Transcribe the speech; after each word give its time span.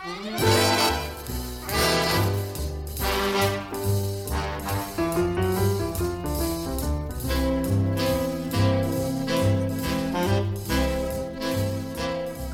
Hi 0.00 0.12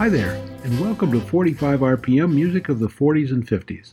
there, 0.09 0.41
and 0.62 0.80
welcome 0.80 1.12
to 1.12 1.21
45 1.21 1.80
RPM 1.80 2.33
Music 2.33 2.71
of 2.71 2.79
the 2.79 2.89
40s 2.89 3.30
and 3.30 3.47
50s. 3.47 3.93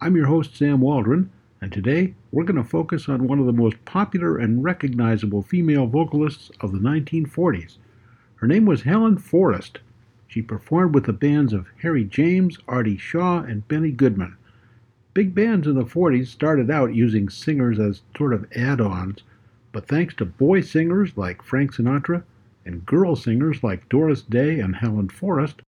I'm 0.00 0.16
your 0.16 0.26
host, 0.26 0.56
Sam 0.56 0.80
Waldron, 0.80 1.30
and 1.60 1.70
today 1.70 2.14
we're 2.32 2.44
going 2.44 2.56
to 2.56 2.64
focus 2.64 3.10
on 3.10 3.28
one 3.28 3.38
of 3.38 3.44
the 3.46 3.52
most 3.52 3.84
popular 3.84 4.38
and 4.38 4.64
recognizable 4.64 5.42
female 5.42 5.86
vocalists 5.86 6.50
of 6.60 6.72
the 6.72 6.78
1940s. 6.78 7.76
Her 8.36 8.46
name 8.46 8.64
was 8.64 8.82
Helen 8.82 9.18
Forrest. 9.18 9.80
She 10.28 10.42
performed 10.42 10.94
with 10.94 11.04
the 11.04 11.12
bands 11.12 11.52
of 11.52 11.68
Harry 11.82 12.04
James, 12.04 12.58
Artie 12.66 12.96
Shaw, 12.96 13.42
and 13.42 13.66
Benny 13.68 13.92
Goodman. 13.92 14.36
Big 15.14 15.34
bands 15.34 15.66
in 15.66 15.74
the 15.76 15.84
40s 15.84 16.26
started 16.26 16.70
out 16.70 16.94
using 16.94 17.28
singers 17.28 17.78
as 17.78 18.02
sort 18.16 18.34
of 18.34 18.46
add 18.54 18.80
ons, 18.80 19.22
but 19.72 19.86
thanks 19.86 20.14
to 20.14 20.24
boy 20.24 20.60
singers 20.60 21.16
like 21.16 21.42
Frank 21.42 21.72
Sinatra 21.72 22.22
and 22.64 22.84
girl 22.84 23.14
singers 23.14 23.62
like 23.62 23.88
Doris 23.88 24.22
Day 24.22 24.58
and 24.58 24.76
Helen 24.76 25.08
Forrest, 25.08 25.62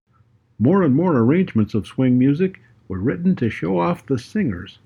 more 0.59 0.83
and 0.83 0.95
more 0.95 1.17
arrangements 1.17 1.73
of 1.73 1.87
swing 1.87 2.19
music 2.19 2.61
were 2.89 2.99
written 2.99 3.37
to 3.37 3.49
show 3.49 3.79
off 3.79 4.05
the 4.05 4.19
singers. 4.19 4.81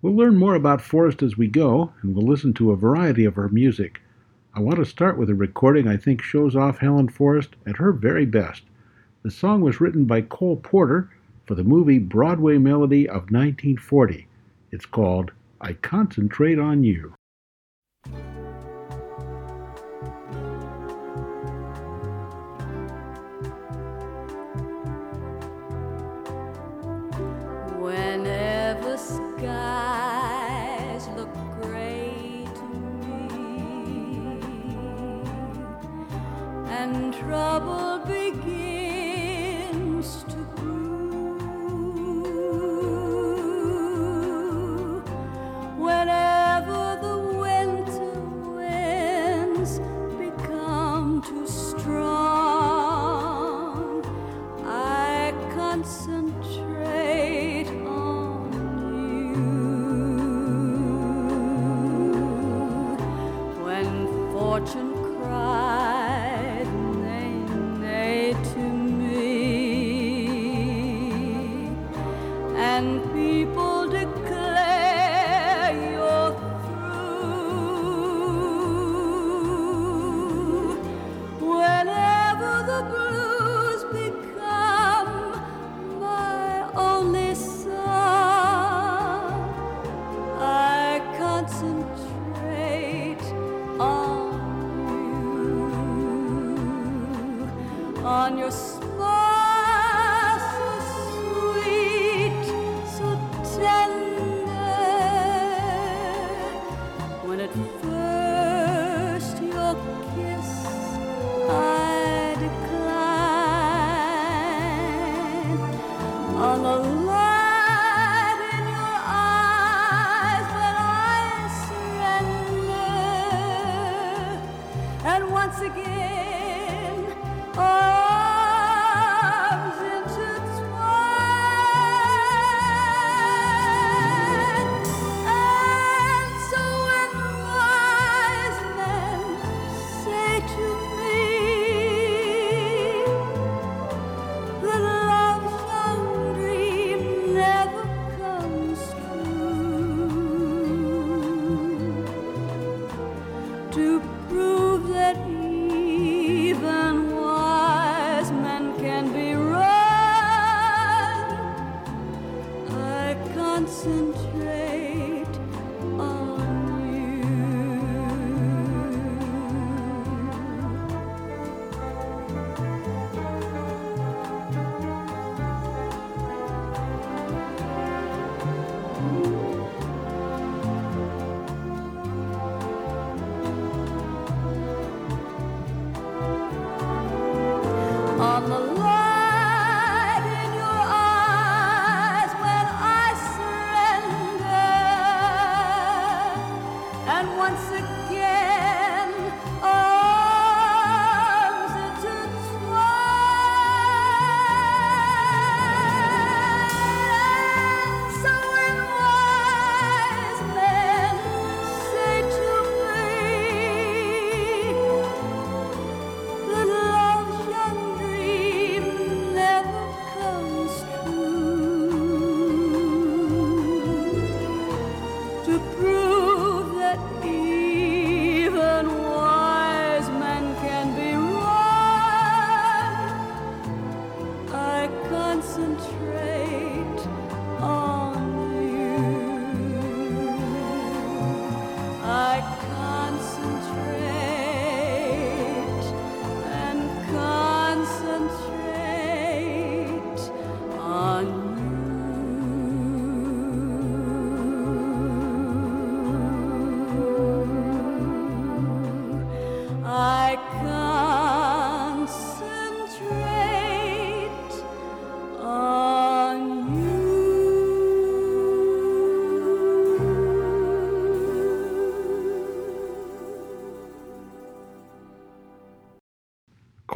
We'll 0.00 0.14
learn 0.14 0.36
more 0.36 0.54
about 0.54 0.80
Forrest 0.80 1.22
as 1.24 1.36
we 1.36 1.48
go, 1.48 1.92
and 2.00 2.14
we'll 2.14 2.24
listen 2.24 2.54
to 2.54 2.70
a 2.70 2.76
variety 2.76 3.24
of 3.24 3.34
her 3.34 3.48
music. 3.48 4.00
I 4.58 4.60
want 4.60 4.78
to 4.78 4.84
start 4.84 5.16
with 5.16 5.30
a 5.30 5.36
recording 5.36 5.86
I 5.86 5.96
think 5.96 6.20
shows 6.20 6.56
off 6.56 6.78
Helen 6.78 7.08
Forrest 7.08 7.50
at 7.64 7.76
her 7.76 7.92
very 7.92 8.26
best. 8.26 8.64
The 9.22 9.30
song 9.30 9.60
was 9.60 9.80
written 9.80 10.04
by 10.04 10.22
Cole 10.22 10.56
Porter 10.56 11.10
for 11.46 11.54
the 11.54 11.62
movie 11.62 12.00
Broadway 12.00 12.58
Melody 12.58 13.08
of 13.08 13.30
1940. 13.30 14.26
It's 14.72 14.84
called 14.84 15.30
I 15.60 15.74
Concentrate 15.74 16.58
on 16.58 16.82
You. 16.82 17.14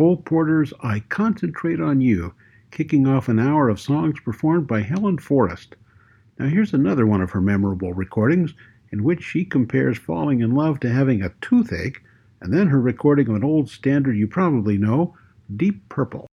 Cole 0.02 0.16
Porter's 0.16 0.72
I 0.82 0.98
Concentrate 0.98 1.80
on 1.80 2.00
You, 2.00 2.34
kicking 2.72 3.06
off 3.06 3.28
an 3.28 3.38
hour 3.38 3.68
of 3.68 3.78
songs 3.78 4.18
performed 4.18 4.66
by 4.66 4.80
Helen 4.80 5.16
Forrest. 5.16 5.76
Now, 6.40 6.48
here's 6.48 6.74
another 6.74 7.06
one 7.06 7.20
of 7.20 7.30
her 7.30 7.40
memorable 7.40 7.92
recordings 7.92 8.52
in 8.90 9.04
which 9.04 9.22
she 9.22 9.44
compares 9.44 9.96
falling 9.96 10.40
in 10.40 10.56
love 10.56 10.80
to 10.80 10.92
having 10.92 11.22
a 11.22 11.32
toothache, 11.40 12.02
and 12.40 12.52
then 12.52 12.66
her 12.66 12.80
recording 12.80 13.28
of 13.28 13.36
an 13.36 13.44
old 13.44 13.70
standard 13.70 14.16
you 14.16 14.26
probably 14.26 14.76
know, 14.76 15.14
Deep 15.54 15.88
Purple. 15.88 16.26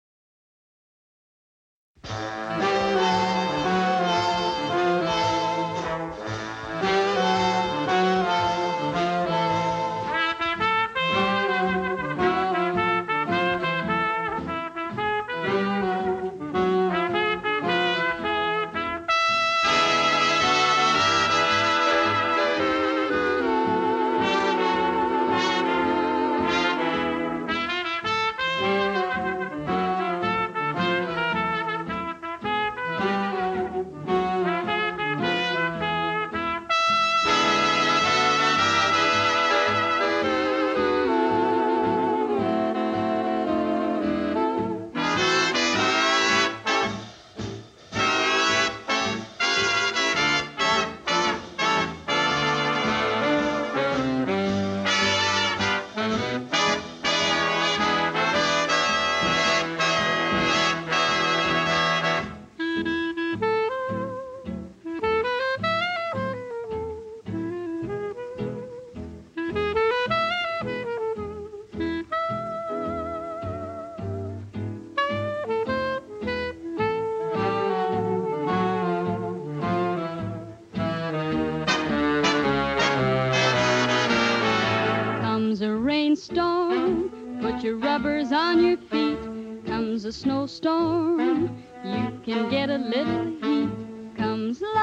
Get 92.59 92.69
a 92.69 92.77
little 92.77 93.25
heat. 93.41 93.69
Comes 94.17 94.59
love, 94.59 94.75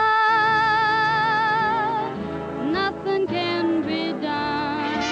nothing 2.79 3.27
can 3.27 3.83
be 3.83 4.13
done. 4.15 5.03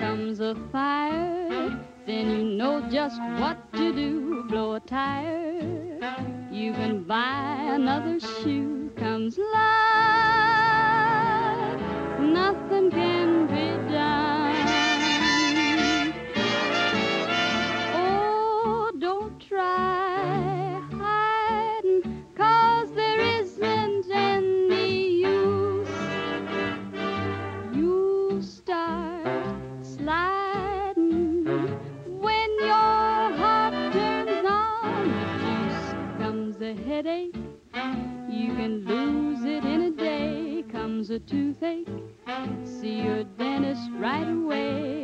Comes 0.00 0.40
a 0.40 0.54
fire, 0.72 1.78
then 2.06 2.30
you 2.30 2.44
know 2.60 2.80
just 2.90 3.20
what 3.40 3.58
to 3.74 3.92
do. 3.92 4.44
Blow 4.48 4.76
a 4.76 4.80
tire, 4.80 6.00
you 6.50 6.72
can 6.72 7.02
buy 7.04 7.74
another 7.74 8.18
shoe. 8.18 8.90
Comes 8.96 9.36
love, 9.36 9.52
nothing 12.20 12.90
can 12.90 13.46
be 13.48 13.54
done. 13.54 13.85
A 41.16 41.18
toothache, 41.20 41.88
see 42.64 43.00
your 43.00 43.24
dentist 43.24 43.88
right 43.94 44.28
away. 44.28 44.95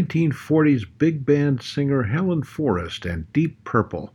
1940s 0.00 0.86
big 0.96 1.26
band 1.26 1.60
singer 1.60 2.04
Helen 2.04 2.42
Forrest 2.42 3.04
and 3.04 3.30
Deep 3.34 3.62
Purple, 3.64 4.14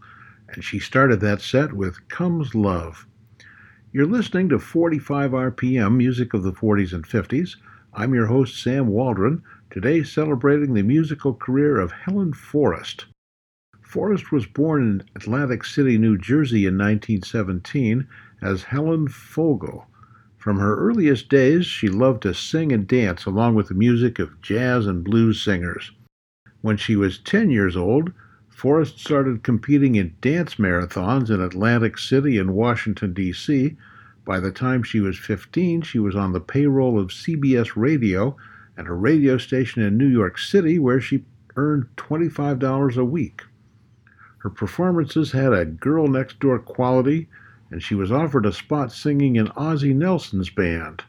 and 0.49 0.63
she 0.63 0.79
started 0.79 1.19
that 1.19 1.41
set 1.41 1.73
with 1.73 2.07
Comes 2.07 2.55
Love. 2.55 3.05
You're 3.91 4.07
listening 4.07 4.49
to 4.49 4.57
45 4.57 5.29
RPM, 5.29 5.95
music 5.95 6.33
of 6.33 6.41
the 6.41 6.53
40s 6.53 6.91
and 6.91 7.05
50s. 7.05 7.57
I'm 7.93 8.15
your 8.15 8.25
host, 8.25 8.59
Sam 8.63 8.87
Waldron, 8.87 9.43
today 9.69 10.01
celebrating 10.01 10.73
the 10.73 10.81
musical 10.81 11.35
career 11.35 11.79
of 11.79 11.91
Helen 11.91 12.33
Forrest. 12.33 13.05
Forrest 13.83 14.31
was 14.31 14.47
born 14.47 14.81
in 14.81 15.03
Atlantic 15.15 15.63
City, 15.63 15.99
New 15.99 16.17
Jersey 16.17 16.65
in 16.65 16.79
1917 16.79 18.07
as 18.41 18.63
Helen 18.63 19.07
Fogel. 19.07 19.85
From 20.45 20.59
her 20.59 20.77
earliest 20.77 21.27
days, 21.27 21.65
she 21.65 21.89
loved 21.89 22.21
to 22.21 22.31
sing 22.35 22.71
and 22.71 22.87
dance 22.87 23.25
along 23.25 23.55
with 23.55 23.69
the 23.69 23.73
music 23.73 24.19
of 24.19 24.39
jazz 24.43 24.85
and 24.85 25.03
blues 25.03 25.41
singers. 25.41 25.91
When 26.61 26.77
she 26.77 26.95
was 26.95 27.17
10 27.17 27.49
years 27.49 27.75
old, 27.75 28.13
Forrest 28.47 28.99
started 28.99 29.41
competing 29.41 29.95
in 29.95 30.13
dance 30.21 30.59
marathons 30.59 31.31
in 31.31 31.41
Atlantic 31.41 31.97
City 31.97 32.37
and 32.37 32.53
Washington, 32.53 33.11
D.C. 33.11 33.75
By 34.23 34.39
the 34.39 34.51
time 34.51 34.83
she 34.83 34.99
was 34.99 35.17
15, 35.17 35.81
she 35.81 35.97
was 35.97 36.15
on 36.15 36.31
the 36.31 36.39
payroll 36.39 36.99
of 36.99 37.07
CBS 37.07 37.71
Radio 37.75 38.37
and 38.77 38.87
a 38.87 38.93
radio 38.93 39.39
station 39.39 39.81
in 39.81 39.97
New 39.97 40.05
York 40.05 40.37
City 40.37 40.77
where 40.77 41.01
she 41.01 41.25
earned 41.55 41.87
$25 41.97 42.97
a 42.97 43.03
week. 43.03 43.41
Her 44.37 44.51
performances 44.51 45.31
had 45.31 45.53
a 45.53 45.65
girl 45.65 46.07
next 46.07 46.39
door 46.39 46.59
quality, 46.59 47.29
and 47.71 47.81
she 47.81 47.95
was 47.95 48.11
offered 48.11 48.45
a 48.45 48.53
spot 48.53 48.91
singing 48.91 49.35
in 49.35 49.47
Ozzie 49.55 49.93
Nelson's 49.93 50.49
band. 50.49 51.03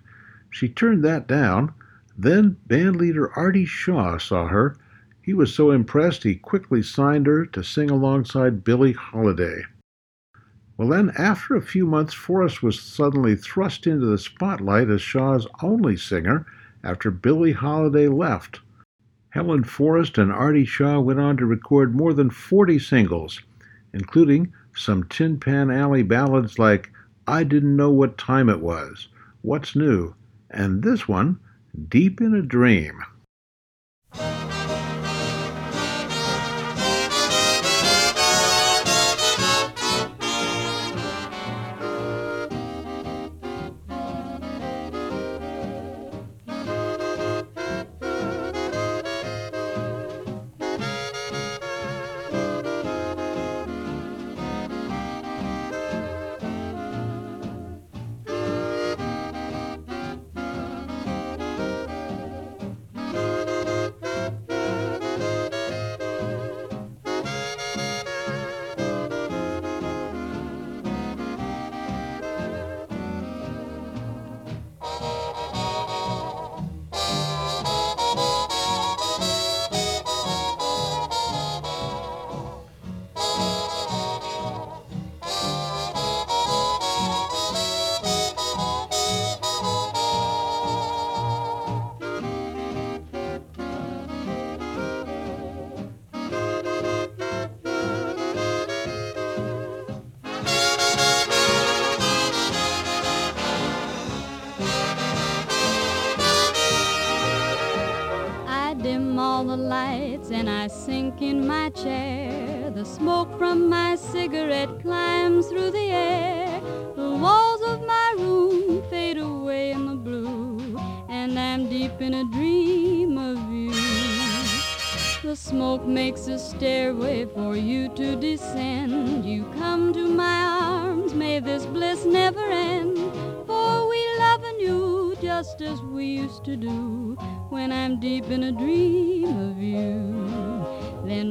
She 0.50 0.68
turned 0.68 1.04
that 1.04 1.26
down. 1.28 1.72
Then 2.16 2.56
bandleader 2.66 3.30
Artie 3.36 3.66
Shaw 3.66 4.18
saw 4.18 4.48
her. 4.48 4.76
He 5.20 5.34
was 5.34 5.54
so 5.54 5.70
impressed 5.70 6.22
he 6.22 6.36
quickly 6.36 6.82
signed 6.82 7.26
her 7.26 7.44
to 7.46 7.62
sing 7.62 7.90
alongside 7.90 8.64
Billie 8.64 8.92
Holiday. 8.92 9.64
Well, 10.76 10.88
then, 10.88 11.10
after 11.16 11.56
a 11.56 11.62
few 11.62 11.86
months, 11.86 12.12
Forrest 12.12 12.62
was 12.62 12.78
suddenly 12.78 13.34
thrust 13.34 13.86
into 13.86 14.06
the 14.06 14.18
spotlight 14.18 14.90
as 14.90 15.00
Shaw's 15.00 15.46
only 15.62 15.96
singer 15.96 16.46
after 16.84 17.10
Billie 17.10 17.52
Holiday 17.52 18.08
left. 18.08 18.60
Helen 19.30 19.64
Forrest 19.64 20.18
and 20.18 20.30
Artie 20.30 20.64
Shaw 20.64 21.00
went 21.00 21.18
on 21.18 21.36
to 21.38 21.46
record 21.46 21.94
more 21.94 22.14
than 22.14 22.30
40 22.30 22.78
singles, 22.78 23.42
including 23.92 24.52
some 24.76 25.04
Tin 25.04 25.40
Pan 25.40 25.70
Alley 25.70 26.02
ballads 26.02 26.58
like 26.58 26.90
I 27.26 27.42
Didn't 27.44 27.76
Know 27.76 27.90
What 27.90 28.18
Time 28.18 28.48
It 28.48 28.60
Was, 28.60 29.08
What's 29.42 29.74
New, 29.74 30.14
and 30.50 30.82
this 30.82 31.08
one, 31.08 31.38
Deep 31.88 32.20
in 32.20 32.34
a 32.34 32.42
Dream. 32.42 33.02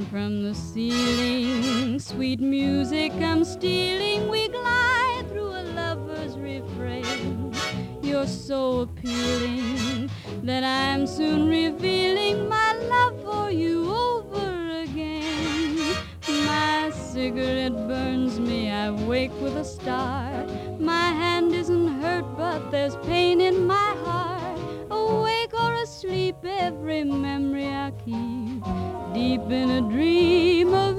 From 0.09 0.43
the 0.43 0.53
ceiling, 0.53 1.99
sweet 1.99 2.39
music 2.39 3.11
I'm 3.13 3.43
stealing. 3.43 4.29
We 4.29 4.47
glide 4.49 5.25
through 5.29 5.51
a 5.51 5.63
lover's 5.73 6.37
refrain. 6.37 7.53
You're 8.01 8.27
so 8.27 8.81
appealing 8.81 10.09
that 10.43 10.63
I'm 10.63 11.07
soon 11.07 11.47
revealing 11.47 12.47
my 12.47 12.73
love 12.73 13.23
for 13.23 13.51
you 13.51 13.91
over 13.91 14.81
again. 14.81 15.95
My 16.27 16.91
cigarette 16.91 17.75
burns 17.87 18.39
me, 18.39 18.69
I 18.69 18.91
wake 18.91 19.33
with 19.41 19.57
a 19.57 19.65
start. 19.65 20.49
My 20.79 21.09
hand 21.21 21.53
isn't 21.53 22.01
hurt, 22.01 22.25
but 22.37 22.71
there's 22.71 22.95
pain 23.07 23.41
in 23.41 23.65
my 23.65 23.95
heart. 24.03 24.59
Awake 24.91 25.53
or 25.53 25.73
asleep, 25.75 26.35
every 26.43 27.03
memory 27.03 27.67
I 27.67 27.91
keep 28.03 28.44
deep 29.15 29.49
in 29.49 29.69
a 29.69 29.79
dream 29.79 30.73
of 30.73 30.94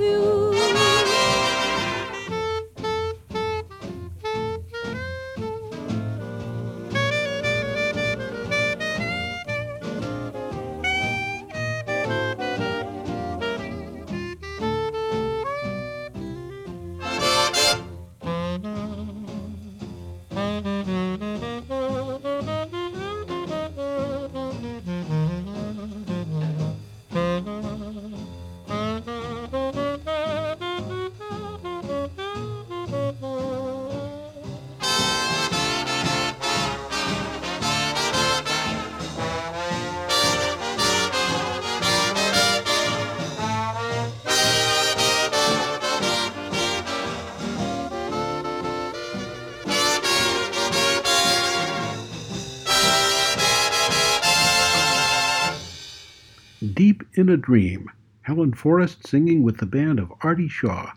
in 57.26 57.32
a 57.32 57.36
Dream, 57.36 57.90
Helen 58.22 58.52
Forrest 58.52 59.04
singing 59.04 59.42
with 59.42 59.56
the 59.56 59.66
band 59.66 59.98
of 59.98 60.12
Artie 60.20 60.46
Shaw. 60.46 60.92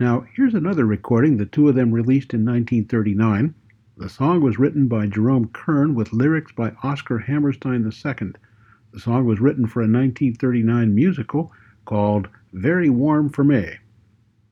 Now, 0.00 0.26
here's 0.34 0.54
another 0.54 0.84
recording 0.84 1.36
the 1.36 1.46
two 1.46 1.68
of 1.68 1.76
them 1.76 1.92
released 1.92 2.34
in 2.34 2.40
1939. 2.40 3.54
The 3.96 4.08
song 4.08 4.40
was 4.40 4.58
written 4.58 4.88
by 4.88 5.06
Jerome 5.06 5.46
Kern 5.50 5.94
with 5.94 6.12
lyrics 6.12 6.50
by 6.50 6.74
Oscar 6.82 7.18
Hammerstein 7.18 7.84
II. 7.84 8.32
The 8.90 8.98
song 8.98 9.26
was 9.26 9.38
written 9.38 9.68
for 9.68 9.78
a 9.78 9.86
1939 9.86 10.92
musical 10.92 11.52
called 11.84 12.28
Very 12.52 12.90
Warm 12.90 13.28
for 13.28 13.44
May. 13.44 13.78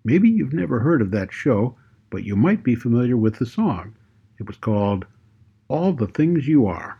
Maybe 0.04 0.30
you've 0.30 0.52
never 0.52 0.78
heard 0.78 1.02
of 1.02 1.10
that 1.10 1.32
show, 1.32 1.76
but 2.10 2.22
you 2.22 2.36
might 2.36 2.62
be 2.62 2.76
familiar 2.76 3.16
with 3.16 3.40
the 3.40 3.46
song. 3.46 3.96
It 4.38 4.46
was 4.46 4.56
called 4.56 5.06
All 5.66 5.92
the 5.94 6.06
Things 6.06 6.46
You 6.46 6.66
Are. 6.66 6.96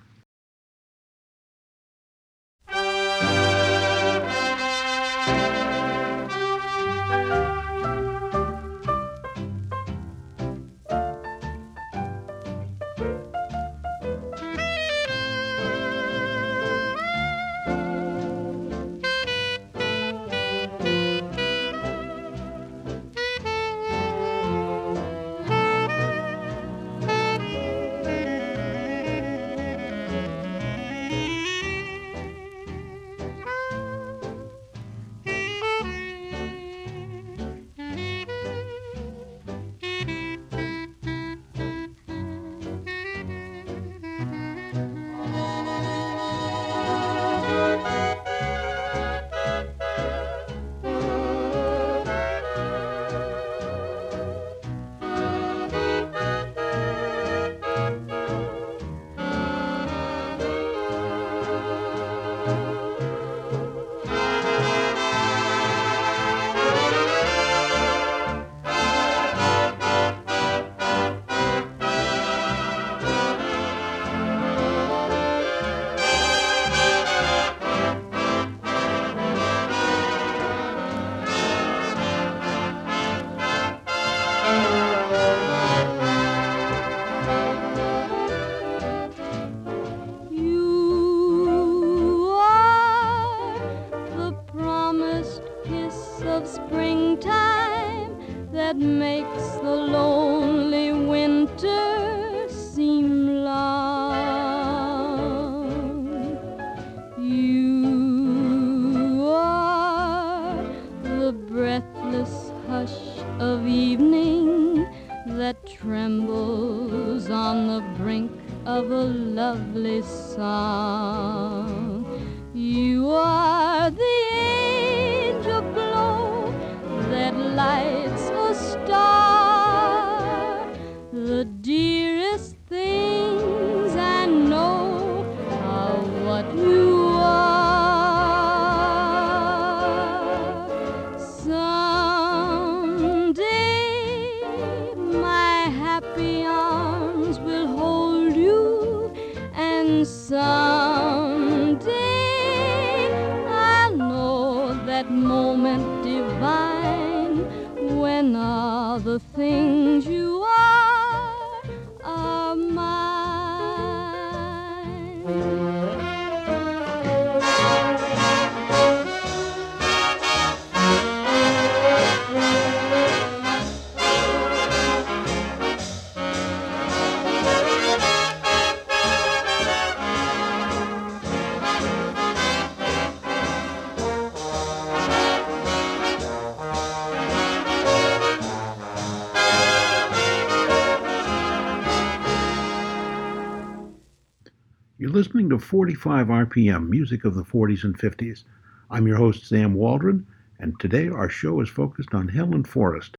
45 195.72 196.26
RPM, 196.26 196.90
music 196.90 197.24
of 197.24 197.34
the 197.34 197.44
40s 197.44 197.82
and 197.82 197.98
50s. 197.98 198.44
I'm 198.90 199.06
your 199.06 199.16
host, 199.16 199.46
Sam 199.46 199.72
Waldron, 199.72 200.26
and 200.58 200.78
today 200.78 201.08
our 201.08 201.30
show 201.30 201.62
is 201.62 201.70
focused 201.70 202.12
on 202.12 202.28
Helen 202.28 202.64
Forrest. 202.64 203.16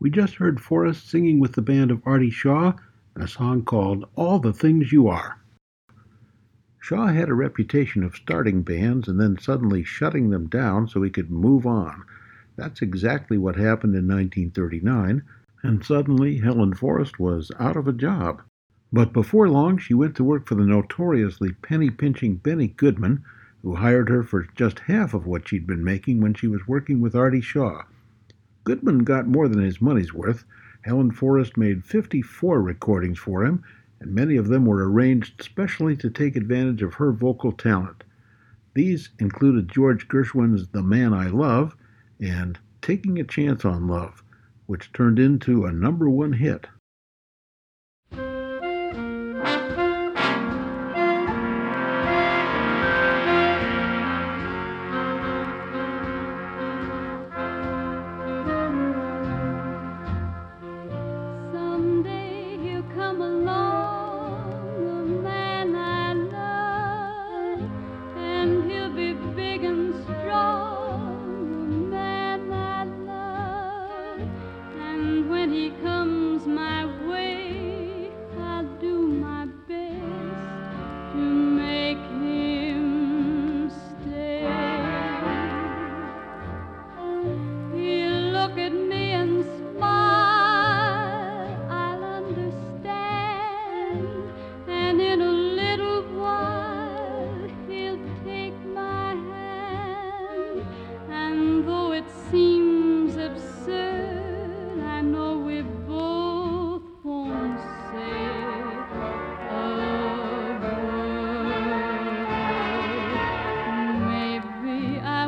We 0.00 0.08
just 0.08 0.36
heard 0.36 0.62
Forrest 0.62 1.10
singing 1.10 1.38
with 1.38 1.52
the 1.52 1.60
band 1.60 1.90
of 1.90 2.00
Artie 2.06 2.30
Shaw 2.30 2.72
in 3.14 3.20
a 3.20 3.28
song 3.28 3.66
called 3.66 4.08
All 4.14 4.38
the 4.38 4.54
Things 4.54 4.92
You 4.92 5.08
Are. 5.08 5.38
Shaw 6.80 7.08
had 7.08 7.28
a 7.28 7.34
reputation 7.34 8.02
of 8.02 8.16
starting 8.16 8.62
bands 8.62 9.06
and 9.06 9.20
then 9.20 9.36
suddenly 9.38 9.84
shutting 9.84 10.30
them 10.30 10.48
down 10.48 10.88
so 10.88 11.02
he 11.02 11.10
could 11.10 11.30
move 11.30 11.66
on. 11.66 12.02
That's 12.56 12.80
exactly 12.80 13.36
what 13.36 13.56
happened 13.56 13.94
in 13.94 14.08
1939, 14.08 15.22
and 15.62 15.84
suddenly 15.84 16.38
Helen 16.38 16.72
Forrest 16.72 17.20
was 17.20 17.52
out 17.60 17.76
of 17.76 17.86
a 17.86 17.92
job. 17.92 18.40
But 18.92 19.12
before 19.12 19.48
long, 19.48 19.78
she 19.78 19.94
went 19.94 20.14
to 20.16 20.24
work 20.24 20.46
for 20.46 20.54
the 20.54 20.64
notoriously 20.64 21.52
penny 21.52 21.90
pinching 21.90 22.36
Benny 22.36 22.68
Goodman, 22.68 23.24
who 23.62 23.74
hired 23.74 24.08
her 24.08 24.22
for 24.22 24.46
just 24.54 24.78
half 24.80 25.12
of 25.12 25.26
what 25.26 25.48
she'd 25.48 25.66
been 25.66 25.82
making 25.82 26.20
when 26.20 26.34
she 26.34 26.46
was 26.46 26.68
working 26.68 27.00
with 27.00 27.16
Artie 27.16 27.40
Shaw. 27.40 27.82
Goodman 28.62 28.98
got 29.04 29.26
more 29.26 29.48
than 29.48 29.62
his 29.62 29.80
money's 29.80 30.14
worth. 30.14 30.44
Helen 30.82 31.10
Forrest 31.10 31.56
made 31.56 31.84
54 31.84 32.62
recordings 32.62 33.18
for 33.18 33.44
him, 33.44 33.64
and 34.00 34.14
many 34.14 34.36
of 34.36 34.46
them 34.46 34.64
were 34.64 34.88
arranged 34.88 35.42
specially 35.42 35.96
to 35.96 36.08
take 36.08 36.36
advantage 36.36 36.80
of 36.82 36.94
her 36.94 37.10
vocal 37.10 37.50
talent. 37.50 38.04
These 38.74 39.10
included 39.18 39.68
George 39.68 40.06
Gershwin's 40.06 40.68
The 40.68 40.82
Man 40.82 41.12
I 41.12 41.26
Love 41.26 41.74
and 42.20 42.58
Taking 42.82 43.18
a 43.18 43.24
Chance 43.24 43.64
on 43.64 43.88
Love, 43.88 44.22
which 44.66 44.92
turned 44.92 45.18
into 45.18 45.64
a 45.64 45.72
number 45.72 46.08
one 46.08 46.34
hit. 46.34 46.68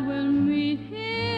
will 0.09 0.33
meet 0.33 0.81
him. 0.91 1.38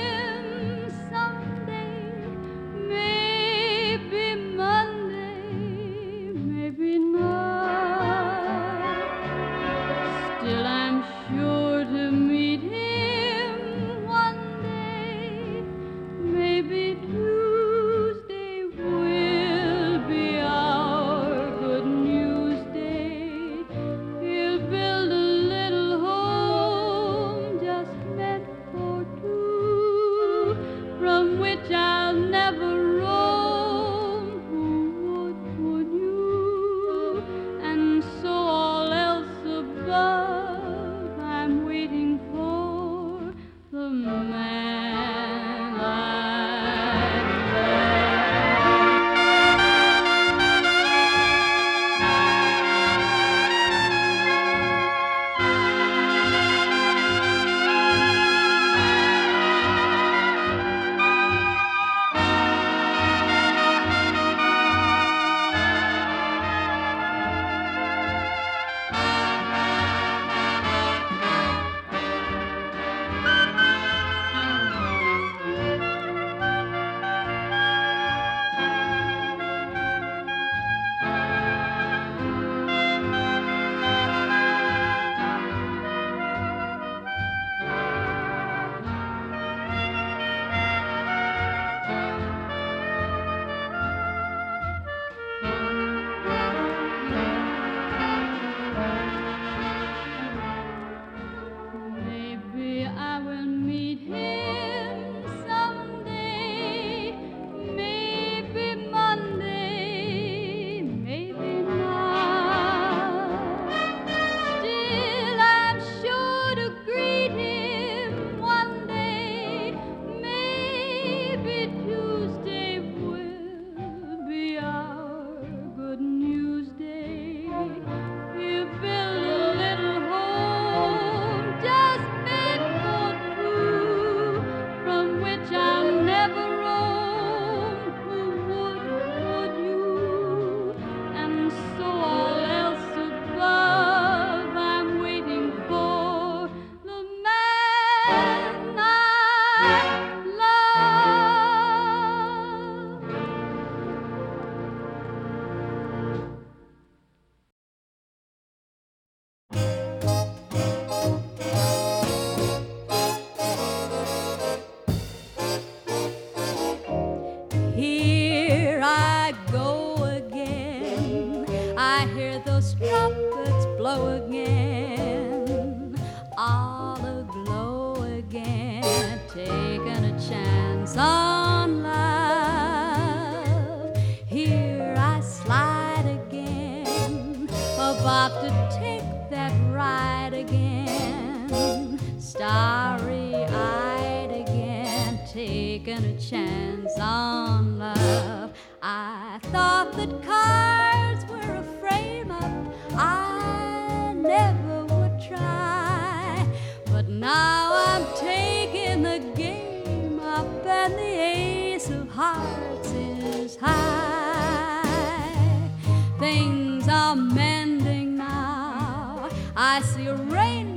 Things 216.32 216.86
are 216.88 217.16
mending 217.16 218.16
now. 218.16 219.28
I 219.56 219.82
see 219.82 220.06
a 220.06 220.14
rainbow 220.14 220.69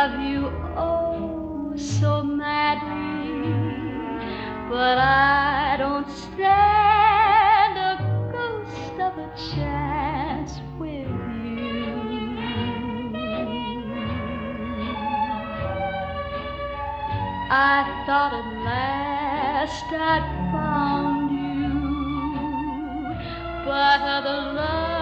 love 0.00 0.18
you 0.20 0.46
oh 0.78 1.74
so 1.76 2.22
madly, 2.22 3.42
but 4.70 4.96
I 4.96 5.76
don't 5.78 6.08
stand 6.08 7.76
a 7.76 7.96
ghost 8.32 8.94
of 9.08 9.18
a 9.18 9.30
chance 9.52 10.52
with 10.78 11.06
you. 11.06 11.84
I 17.50 17.84
thought 18.06 18.32
at 18.40 18.48
last 18.64 19.84
I'd 19.92 20.26
found 20.50 21.30
you, 21.30 21.74
but 23.66 24.00
other 24.00 24.40
loves 24.54 24.99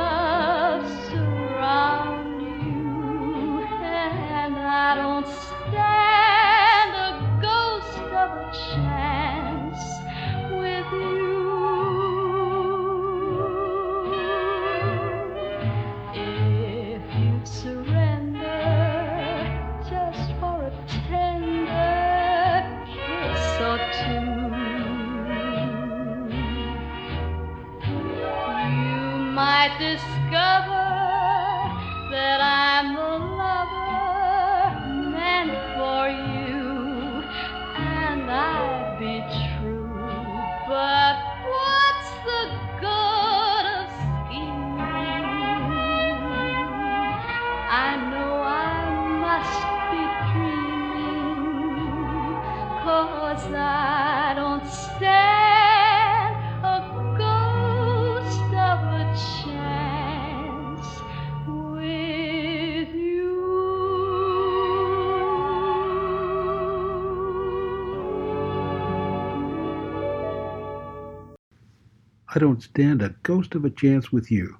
I 72.38 72.40
Don't 72.40 72.62
Stand 72.62 73.02
a 73.02 73.16
Ghost 73.24 73.56
of 73.56 73.64
a 73.64 73.70
Chance 73.70 74.12
with 74.12 74.30
You. 74.30 74.58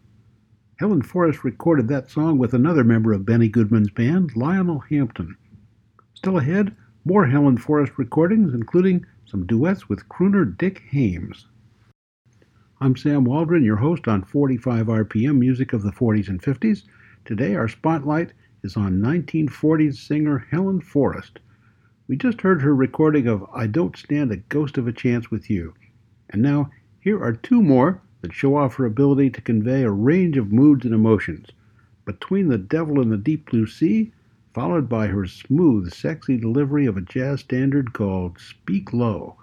Helen 0.81 1.01
Forrest 1.01 1.45
recorded 1.45 1.87
that 1.87 2.11
song 2.11 2.37
with 2.37 2.53
another 2.53 2.83
member 2.83 3.13
of 3.13 3.25
Benny 3.25 3.49
Goodman's 3.49 3.91
band, 3.91 4.35
Lionel 4.35 4.81
Hampton. 4.81 5.37
Still 6.13 6.39
ahead, 6.39 6.75
more 7.05 7.27
Helen 7.27 7.57
Forrest 7.57 7.93
recordings, 7.97 8.53
including 8.53 9.07
some 9.27 9.47
duets 9.47 9.89
with 9.89 10.09
crooner 10.09 10.59
Dick 10.59 10.83
Haymes. 10.91 11.47
I'm 12.81 12.97
Sam 12.97 13.23
Waldron, 13.23 13.63
your 13.63 13.77
host 13.77 14.09
on 14.09 14.25
45 14.25 14.87
RPM 14.87 15.39
Music 15.39 15.73
of 15.73 15.85
the 15.85 15.93
40s 15.93 16.27
and 16.29 16.43
50s. 16.43 16.83
Today, 17.25 17.55
our 17.55 17.69
spotlight 17.69 18.33
is 18.65 18.77
on 18.77 18.99
1940s 19.01 19.95
singer 19.95 20.49
Helen 20.51 20.81
Forrest. 20.81 21.39
We 22.09 22.17
just 22.17 22.41
heard 22.41 22.61
her 22.61 22.75
recording 22.75 23.29
of 23.29 23.49
I 23.55 23.69
Don't 23.69 23.97
Stand 23.97 24.33
a 24.33 24.39
Ghost 24.39 24.79
of 24.79 24.89
a 24.89 24.93
Chance 24.93 25.31
with 25.31 25.49
You. 25.49 25.75
And 26.31 26.43
now, 26.43 26.71
here 27.09 27.25
are 27.25 27.33
two 27.33 27.63
more 27.63 28.03
that 28.21 28.35
show 28.35 28.55
off 28.55 28.75
her 28.75 28.85
ability 28.85 29.31
to 29.31 29.41
convey 29.41 29.83
a 29.83 29.91
range 29.91 30.37
of 30.37 30.53
moods 30.53 30.85
and 30.85 30.93
emotions. 30.93 31.47
Between 32.05 32.49
the 32.49 32.59
Devil 32.59 33.01
and 33.01 33.11
the 33.11 33.17
Deep 33.17 33.51
Blue 33.51 33.67
Sea, 33.67 34.13
followed 34.53 34.91
by 34.91 35.07
her 35.07 35.25
smooth, 35.25 35.91
sexy 35.91 36.37
delivery 36.37 36.85
of 36.85 36.99
a 36.99 37.01
jazz 37.01 37.41
standard 37.41 37.95
called 37.95 38.39
Speak 38.39 38.93
Low. 38.93 39.37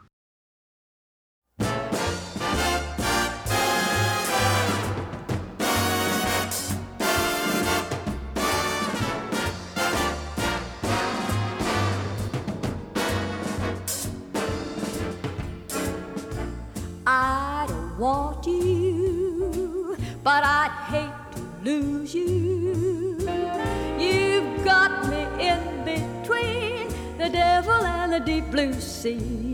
see. 29.05 29.53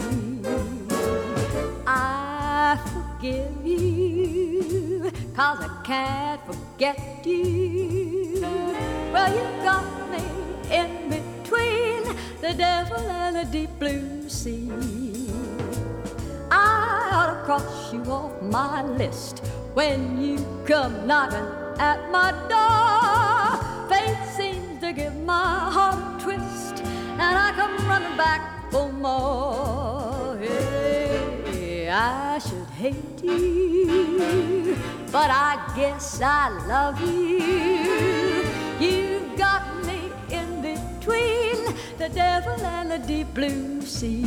I 1.86 2.80
forgive 2.94 3.66
you, 3.66 5.12
cause 5.36 5.60
I 5.60 5.82
can't 5.84 6.42
forget 6.46 7.26
you. 7.26 8.40
Well, 9.12 9.30
you 9.38 9.46
got 9.62 9.88
me 10.14 10.24
in 10.80 11.10
between 11.10 12.16
the 12.40 12.54
devil 12.54 13.00
and 13.00 13.36
the 13.36 13.46
deep 13.52 13.72
blue 13.78 14.30
sea. 14.30 14.72
I 16.50 17.10
ought 17.12 17.34
to 17.34 17.44
cross 17.44 17.92
you 17.92 18.04
off 18.06 18.42
my 18.42 18.84
list 18.84 19.40
when 19.74 20.22
you 20.22 20.38
come 20.66 21.06
knocking 21.06 21.50
at 21.78 22.00
my 22.10 22.32
door. 22.54 23.90
Fate 23.90 24.24
seems 24.38 24.80
to 24.80 24.94
give 24.94 25.16
my 25.26 25.72
heart 25.76 26.22
a 26.22 26.24
twist, 26.24 26.80
and 27.26 27.34
I 27.46 27.52
come 27.58 27.76
running 27.90 28.16
back 28.16 28.51
for 28.72 28.90
more. 28.90 30.38
Hey, 30.38 31.90
I 31.90 32.40
should 32.40 32.70
hate 32.80 33.22
you, 33.22 34.78
but 35.12 35.30
I 35.30 35.60
guess 35.76 36.22
I 36.22 36.50
love 36.68 37.02
you. 37.02 38.48
You've 38.80 39.38
got 39.38 39.64
me 39.86 40.10
in 40.30 40.62
between 40.62 41.76
the 41.98 42.08
devil 42.08 42.60
and 42.66 42.92
the 42.92 43.00
deep 43.00 43.34
blue 43.34 43.82
sea. 43.82 44.24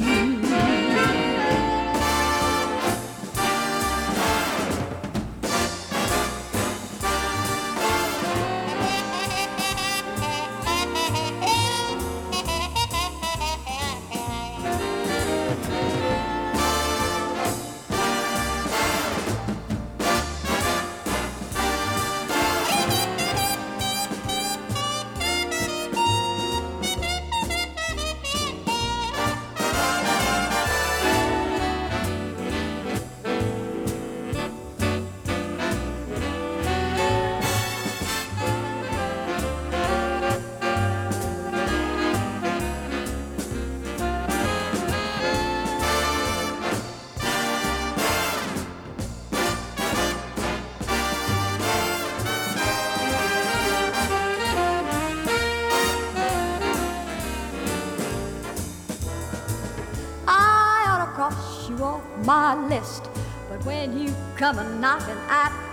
coming 64.44 64.78
knocking 64.78 65.16
at 65.30 65.63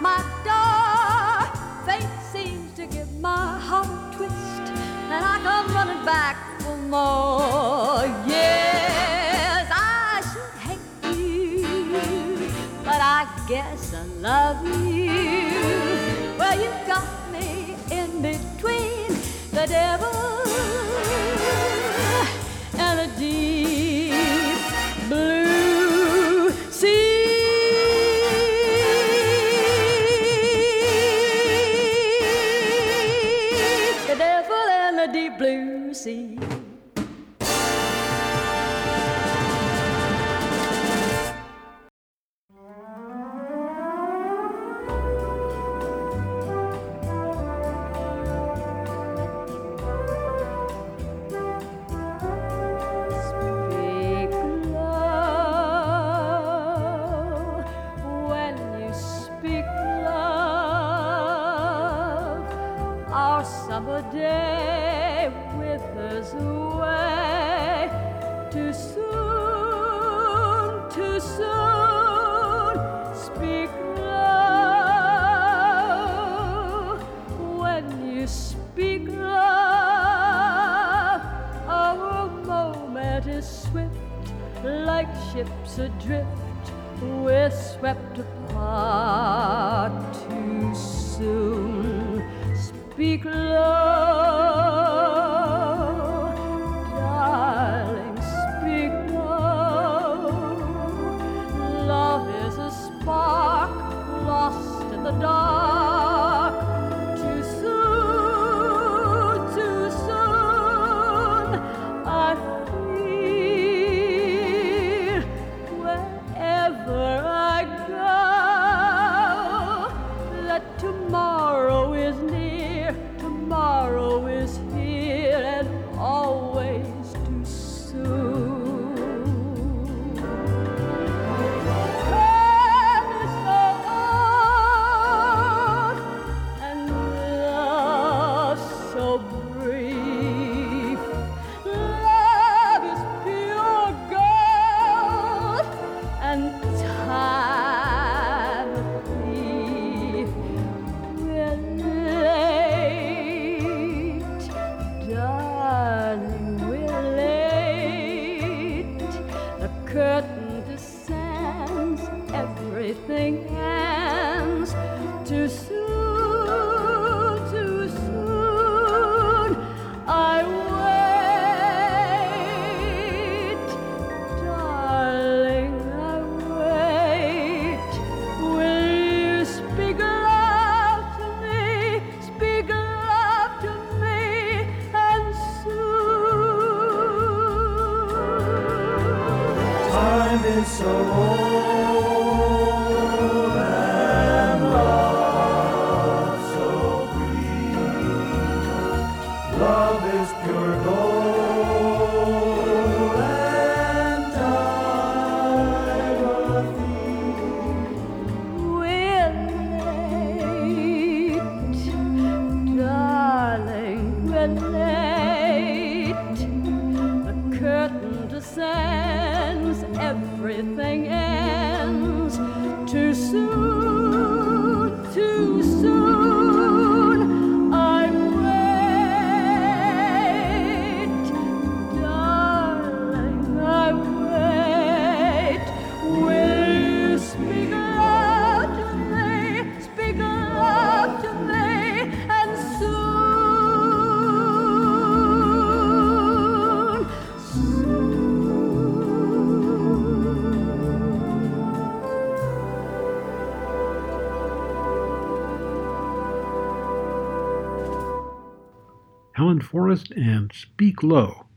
And 260.16 260.54
Speak 260.54 261.04
Low. 261.04 261.48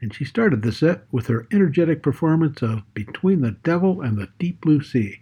And 0.00 0.12
she 0.12 0.24
started 0.24 0.62
the 0.62 0.72
set 0.72 1.04
with 1.12 1.28
her 1.28 1.46
energetic 1.52 2.02
performance 2.02 2.60
of 2.60 2.82
Between 2.94 3.42
the 3.42 3.52
Devil 3.52 4.00
and 4.00 4.18
the 4.18 4.28
Deep 4.40 4.60
Blue 4.60 4.82
Sea. 4.82 5.20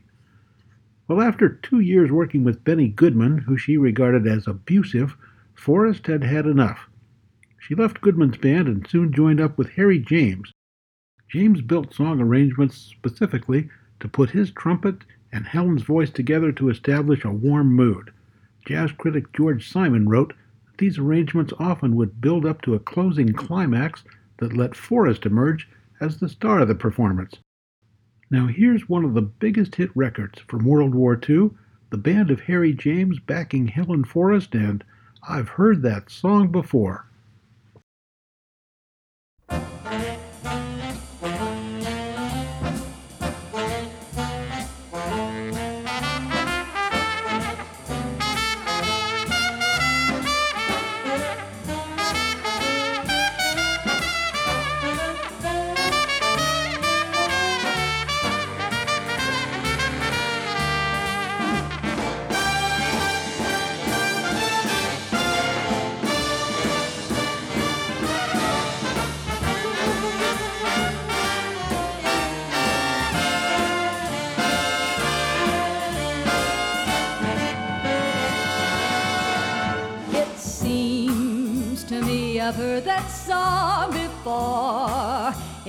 Well, 1.06 1.20
after 1.20 1.50
two 1.50 1.80
years 1.80 2.10
working 2.10 2.42
with 2.42 2.64
Benny 2.64 2.88
Goodman, 2.88 3.36
who 3.36 3.58
she 3.58 3.76
regarded 3.76 4.26
as 4.26 4.46
abusive, 4.46 5.14
Forrest 5.54 6.06
had 6.06 6.24
had 6.24 6.46
enough. 6.46 6.88
She 7.58 7.74
left 7.74 8.00
Goodman's 8.00 8.38
band 8.38 8.66
and 8.66 8.86
soon 8.88 9.12
joined 9.12 9.42
up 9.42 9.58
with 9.58 9.72
Harry 9.72 9.98
James. 9.98 10.50
James 11.28 11.60
built 11.60 11.92
song 11.92 12.18
arrangements 12.18 12.78
specifically 12.78 13.68
to 14.00 14.08
put 14.08 14.30
his 14.30 14.50
trumpet 14.52 15.04
and 15.30 15.44
Helen's 15.44 15.82
voice 15.82 16.08
together 16.08 16.50
to 16.52 16.70
establish 16.70 17.24
a 17.24 17.30
warm 17.30 17.74
mood. 17.74 18.10
Jazz 18.66 18.92
critic 18.92 19.34
George 19.34 19.70
Simon 19.70 20.08
wrote 20.08 20.32
these 20.79 20.99
arrangements 20.99 21.53
often 21.59 21.97
would 21.97 22.20
build 22.20 22.45
up 22.45 22.62
to 22.62 22.75
a 22.75 22.81
closing 22.81 23.33
climax 23.33 24.03
that 24.39 24.57
let 24.57 24.75
Forrest 24.75 25.27
emerge 25.27 25.68
as 26.01 26.18
the 26.18 26.29
star 26.29 26.61
of 26.61 26.68
the 26.68 26.75
performance. 26.75 27.35
Now, 28.31 28.47
here's 28.47 28.89
one 28.89 29.05
of 29.05 29.14
the 29.14 29.22
biggest 29.22 29.77
hit 29.77 29.91
records 29.95 30.41
from 30.41 30.64
World 30.64 30.95
War 30.95 31.20
II 31.29 31.51
the 31.91 31.99
band 31.99 32.31
of 32.31 32.41
Harry 32.41 32.72
James 32.72 33.20
backing 33.20 33.68
Helen 33.68 34.03
Forrest, 34.03 34.55
and 34.55 34.83
I've 35.29 35.51
heard 35.51 35.83
that 35.83 36.11
song 36.11 36.51
before. 36.51 37.07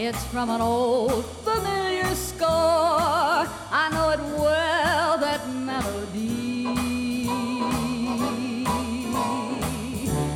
It's 0.08 0.24
from 0.26 0.52
an 0.52 0.62
old 0.62 1.26
familiar 1.44 2.14
score. 2.14 2.48
I 2.48 3.90
know 3.92 4.12
it 4.12 4.20
well, 4.38 5.18
that 5.18 5.42
melody. 5.50 6.68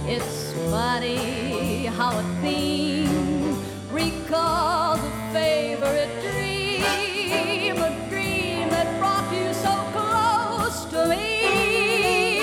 It's 0.08 0.54
funny 0.72 1.86
how 1.86 2.18
a 2.18 2.24
theme 2.42 3.62
recalls 3.92 5.02
a 5.02 5.12
favorite 5.34 6.20
dream, 6.24 7.78
a 7.78 8.10
dream 8.10 8.70
that 8.72 8.98
brought 8.98 9.32
you 9.32 9.54
so 9.54 9.76
close 9.94 10.86
to 10.86 11.06
me. 11.10 12.42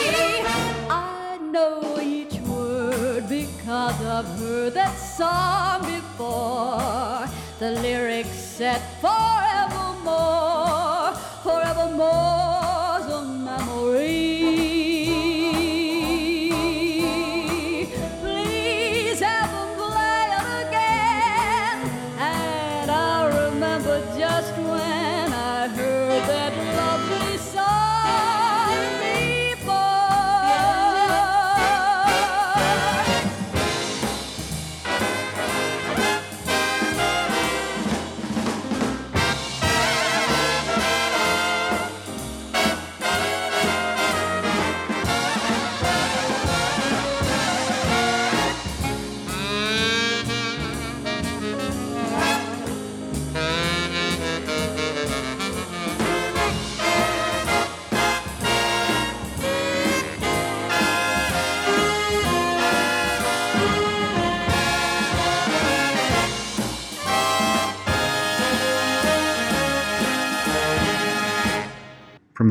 I 0.89 1.39
know 1.41 1.99
each 2.01 2.39
word 2.43 3.29
because 3.29 4.01
I've 4.01 4.29
heard 4.39 4.75
that 4.75 4.97
song 4.97 5.81
before. 5.81 6.96
The 7.59 7.71
lyrics 7.71 8.29
said 8.29 8.83
forevermore, 9.01 9.46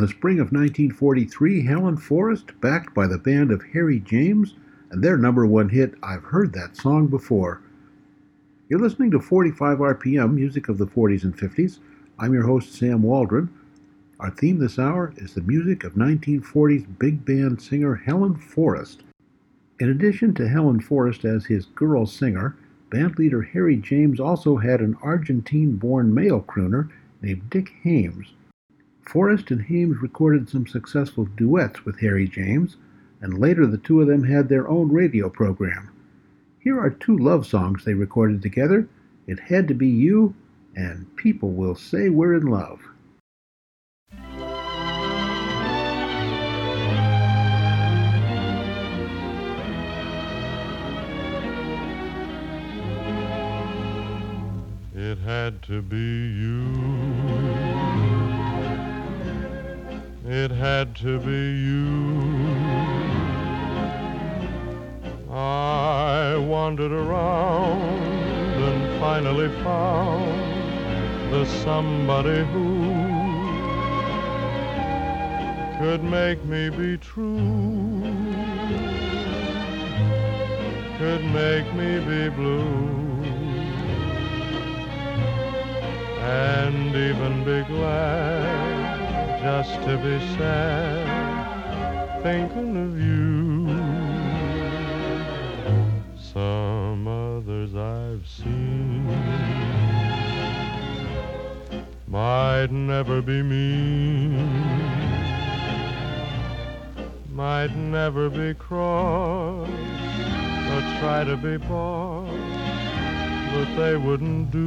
the 0.06 0.12
spring 0.12 0.38
of 0.38 0.52
1943, 0.52 1.66
Helen 1.66 1.98
Forrest, 1.98 2.52
backed 2.62 2.94
by 2.94 3.08
the 3.08 3.18
band 3.18 3.50
of 3.50 3.64
Harry 3.74 4.00
James, 4.00 4.54
and 4.92 5.04
their 5.04 5.18
number 5.18 5.48
one 5.48 5.68
hit, 5.68 5.96
I've 6.04 6.26
Heard 6.26 6.54
That 6.54 6.78
Song 6.78 7.08
Before. 7.08 7.60
You're 8.70 8.80
listening 8.80 9.10
to 9.10 9.20
45 9.20 9.80
RPM, 9.80 10.36
music 10.36 10.70
of 10.70 10.78
the 10.78 10.86
40s 10.86 11.24
and 11.24 11.36
50s. 11.36 11.80
I'm 12.20 12.36
your 12.36 12.46
host, 12.46 12.76
Sam 12.76 13.02
Waldron. 13.02 13.50
Our 14.20 14.30
theme 14.30 14.60
this 14.60 14.78
hour 14.78 15.12
is 15.18 15.34
the 15.34 15.42
music 15.42 15.84
of 15.84 15.94
1940s 15.94 16.86
big 17.00 17.26
band 17.26 17.60
singer 17.60 17.96
Helen 17.96 18.36
Forrest. 18.36 19.02
In 19.80 19.90
addition 19.90 20.36
to 20.36 20.48
Helen 20.48 20.82
Forrest 20.82 21.26
as 21.26 21.48
his 21.48 21.66
girl 21.66 22.06
singer, 22.06 22.56
bandleader 22.92 23.50
Harry 23.54 23.78
James 23.78 24.20
also 24.20 24.58
had 24.58 24.82
an 24.82 24.98
Argentine 25.02 25.78
born 25.78 26.14
male 26.14 26.42
crooner 26.42 26.92
named 27.24 27.50
Dick 27.50 27.74
Haymes. 27.82 28.36
Forrest 29.06 29.52
and 29.52 29.62
Haymes 29.62 30.02
recorded 30.02 30.50
some 30.50 30.68
successful 30.68 31.26
duets 31.26 31.86
with 31.86 32.00
Harry 32.00 32.28
James, 32.28 32.78
and 33.22 33.38
later 33.38 33.66
the 33.66 33.78
two 33.78 34.02
of 34.02 34.08
them 34.08 34.24
had 34.24 34.50
their 34.50 34.68
own 34.68 34.92
radio 34.92 35.30
program. 35.30 35.90
Here 36.60 36.80
are 36.80 36.90
two 36.90 37.18
love 37.18 37.46
songs 37.46 37.86
they 37.86 37.94
recorded 37.94 38.42
together 38.42 38.88
It 39.28 39.40
Had 39.40 39.68
to 39.68 39.74
Be 39.74 39.88
You 39.88 40.36
and 40.76 41.16
people 41.16 41.52
will 41.52 41.76
say 41.76 42.10
we're 42.10 42.36
in 42.36 42.48
love. 42.48 42.82
It 54.98 55.20
had 55.20 55.62
to 55.64 55.82
be 55.82 55.98
you. 55.98 57.15
It 60.28 60.50
had 60.50 60.96
to 60.96 61.20
be 61.20 61.52
you. 61.62 62.56
I 65.32 66.36
wandered 66.36 66.92
around 66.92 67.84
and 68.58 69.00
finally 69.00 69.50
found 69.62 71.32
the 71.32 71.46
somebody 71.46 72.44
who 72.46 72.92
could 75.78 76.04
make 76.04 76.44
me 76.44 76.72
be 76.72 76.98
true, 76.98 78.02
could 80.98 81.24
make 81.26 81.72
me 81.76 82.00
be 82.00 82.30
blue 82.30 83.24
and 86.20 86.96
even 86.96 87.44
be 87.44 87.62
glad 87.72 88.75
just 89.46 89.76
to 89.84 89.96
be 90.00 90.18
sad 90.38 91.06
thinking 92.24 92.76
of 92.84 93.00
you. 93.00 93.68
Some 96.34 97.08
others 97.08 97.76
I've 97.76 98.28
seen 98.28 99.06
might 102.08 102.72
never 102.72 103.22
be 103.22 103.44
mean, 103.44 104.50
might 107.32 107.76
never 107.76 108.32
be 108.32 108.56
cross 108.56 109.70
or 109.70 110.82
try 111.00 111.24
to 111.24 111.38
be 111.38 111.58
boss, 111.58 112.32
but 113.54 113.76
they 113.76 113.96
wouldn't 113.96 114.50
do 114.50 114.66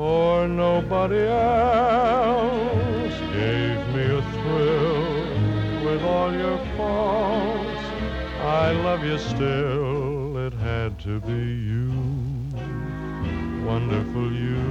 for 0.00 0.48
nobody 0.48 1.20
else 1.28 3.16
gave 3.34 3.78
me 3.94 4.04
a 4.20 4.22
thrill 4.32 5.84
with 5.84 6.02
all 6.02 6.32
your 6.32 6.58
faults. 6.74 7.84
I 8.40 8.70
love 8.70 9.04
you 9.04 9.18
still, 9.18 10.38
it 10.38 10.54
had 10.54 10.98
to 11.00 11.20
be 11.20 11.44
you, 11.72 11.92
wonderful 13.62 14.32
you, 14.32 14.64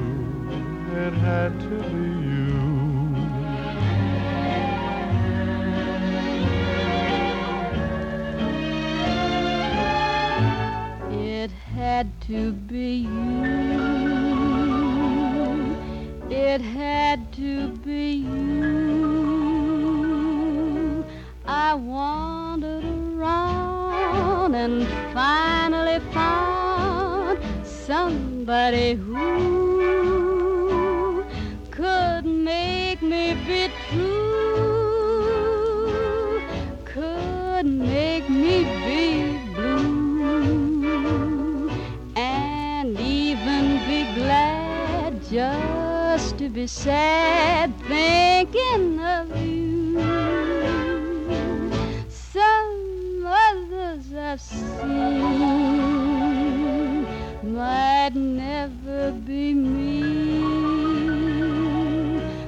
it 1.05 1.13
had 1.13 1.51
to 1.59 1.77
be 1.93 2.07
you. 2.31 2.49
It 11.11 11.51
had 11.51 12.07
to 12.21 12.51
be 12.51 13.07
you. 13.13 13.58
It 16.59 16.65
had 16.65 17.31
to 17.35 17.69
be 17.85 18.15
you. 18.15 19.45
I 21.45 21.73
wandered 21.73 22.83
around 22.83 24.55
and 24.55 24.85
finally 25.13 26.01
found 26.11 27.39
somebody 27.65 28.95
who 28.95 29.58
be 46.53 46.65
sad 46.65 47.71
thinking 47.87 48.99
of 48.99 49.35
you. 49.45 49.99
Some 52.09 53.23
others 53.25 54.11
I've 54.15 54.41
seen 54.41 55.45
might 57.53 58.15
never 58.15 59.11
be 59.11 59.53
me, 59.53 60.41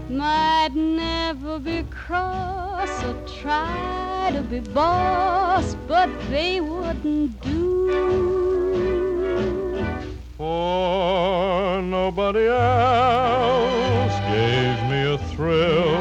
might 0.09 0.73
never 0.73 1.59
be 1.59 1.83
cross 1.91 3.03
or 3.03 3.13
try 3.41 4.31
to 4.33 4.41
be 4.41 4.61
boss, 4.61 5.75
but 5.87 6.09
they 6.29 6.59
wouldn't 6.59 7.39
do. 7.41 8.30
For 10.51 11.81
nobody 11.81 12.45
else 12.47 14.15
gave 14.35 14.77
me 14.91 15.13
a 15.13 15.17
thrill 15.31 15.95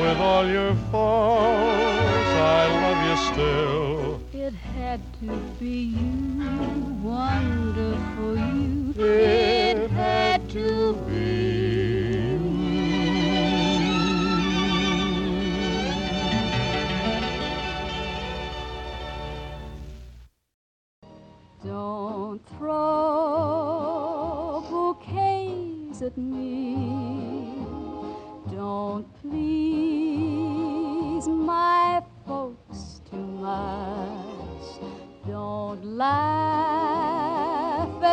with 0.00 0.18
all 0.18 0.46
your 0.46 0.76
faults. 0.92 2.30
I 2.60 2.62
love 2.84 3.00
you 3.08 3.16
still. 3.32 4.20
It 4.32 4.54
had 4.54 5.00
to 5.22 5.32
be 5.58 5.78
you, 5.98 6.50
wonderful 7.02 8.36
you. 8.36 8.94
It 8.96 9.61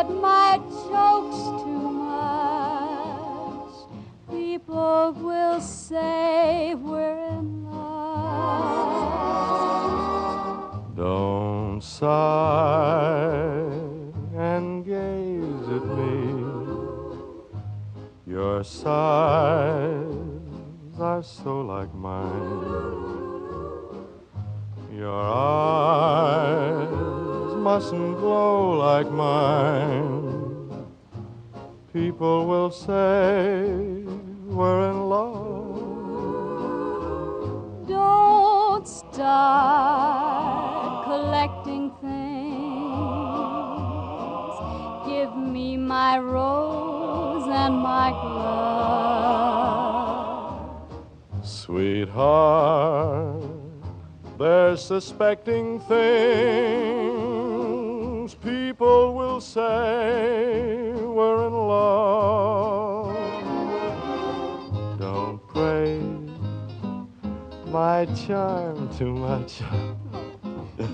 laugh 0.02 0.10
my 0.10 0.56
jokes 0.88 1.62
too 1.62 1.90
much. 1.90 3.72
People 4.30 5.12
will 5.12 5.60
say 5.60 6.74
we're 6.74 7.18
in 7.28 7.64
love. 7.70 7.80
Don't 10.96 11.82
sigh 11.82 13.60
and 14.36 14.84
gaze 14.84 15.68
at 15.68 15.86
me. 15.98 16.34
Your 18.26 18.64
sighs 18.64 20.06
are 20.98 21.22
so 21.22 21.60
like 21.62 21.94
mine. 21.94 22.88
Your 24.92 25.22
eyes 25.22 26.39
mustn't 27.60 28.16
glow 28.18 28.78
like 28.78 29.10
mine. 29.10 30.40
People 31.92 32.46
will 32.46 32.70
say 32.70 33.66
we're 34.46 34.90
in 34.90 35.08
love. 35.10 35.76
Don't 37.86 38.88
start 38.88 40.24
collecting 41.04 41.90
things. 42.00 42.40
Give 45.06 45.36
me 45.36 45.76
my 45.76 46.18
rose 46.18 47.46
and 47.46 47.76
my 47.76 48.10
glove. 48.10 48.80
Sweetheart, 51.44 53.42
they're 54.38 54.78
suspecting 54.78 55.78
things. 55.80 57.09
People 58.80 59.12
will 59.12 59.42
say 59.42 60.94
we're 60.94 61.48
in 61.48 61.52
love. 61.52 63.14
Don't 64.98 65.38
praise 65.48 66.30
my 67.66 68.06
charm 68.26 68.88
too 68.96 69.12
much. 69.12 69.60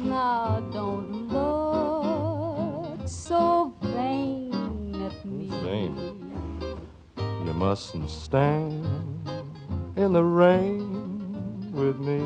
Now 0.03 0.59
don't 0.73 1.29
look 1.29 3.07
so 3.07 3.73
vain 3.81 4.53
at 5.07 5.25
me. 5.25 5.49
Vain? 5.63 5.95
You 7.17 7.55
mustn't 7.55 8.11
stand 8.11 8.85
in 9.95 10.13
the 10.13 10.25
rain 10.25 11.71
with 11.73 12.01
me. 12.01 12.19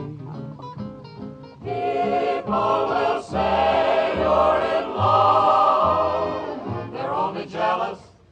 People 1.63 2.87
will 2.89 3.23
say 3.23 4.15
you're 4.17 4.80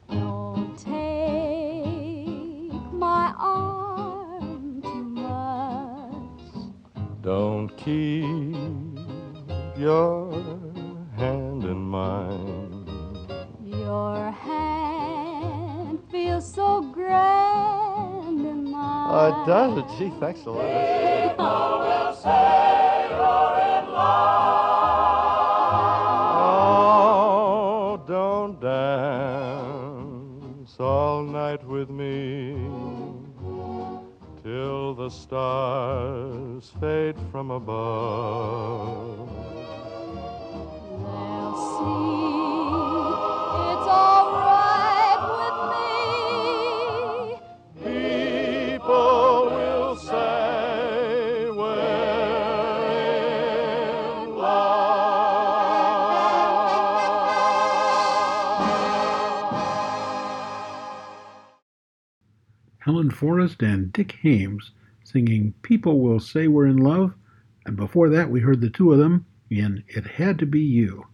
don't 0.07 0.77
take 0.77 2.71
my 2.93 3.33
arm 3.37 4.81
too 4.81 5.03
much. 5.03 6.13
Don't 7.21 7.69
keep 7.77 8.55
your 9.77 10.31
hand 11.17 11.63
in 11.63 11.77
mine. 11.77 12.85
Your 13.63 14.31
hand 14.31 15.99
feels 16.11 16.53
so 16.53 16.81
grand 16.93 18.45
in 18.45 18.71
mine. 18.71 19.31
It 19.31 19.47
does. 19.47 19.97
Gee, 19.97 20.11
thanks 20.19 20.45
a 20.45 20.51
lot. 20.51 20.65
People 21.29 21.79
will 21.79 22.13
say 22.15 23.07
you're 23.09 23.59
in 23.79 23.85
love. 23.91 24.68
The 35.09 35.15
stars 35.15 36.71
fade 36.79 37.15
from 37.31 37.49
above. 37.49 39.27
They'll 41.01 41.55
see 41.57 42.37
it's 43.73 43.87
all 43.89 44.25
right 44.37 45.21
with 45.33 45.57
me. 47.81 47.89
People 47.89 49.45
will 49.49 49.95
say 49.97 51.49
we're 51.49 51.89
in 54.21 54.37
love. 54.37 54.69
Helen 62.81 63.09
Forrest 63.09 63.63
and 63.63 63.91
Dick 63.91 64.11
Haymes 64.21 64.71
singing 65.11 65.53
People 65.63 65.99
Will 65.99 66.19
Say 66.19 66.47
We're 66.47 66.67
in 66.67 66.77
Love, 66.77 67.15
and 67.65 67.75
before 67.75 68.09
that 68.09 68.29
we 68.29 68.41
heard 68.41 68.61
the 68.61 68.69
two 68.69 68.93
of 68.93 68.99
them 68.99 69.25
in 69.49 69.83
It 69.87 70.05
Had 70.05 70.37
to 70.37 70.45
Be 70.45 70.61
You. 70.61 71.07